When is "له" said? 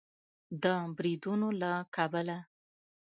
1.61-1.73